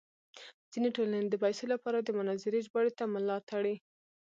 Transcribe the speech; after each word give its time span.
ځینې 0.71 0.89
ټولنې 0.95 1.27
د 1.29 1.35
پیسو 1.43 1.65
لپاره 1.73 1.97
د 2.01 2.09
مناظرې 2.17 2.59
ژباړې 2.67 2.91
ته 2.97 3.03
ملا 3.13 3.37
تړي. 3.49 3.75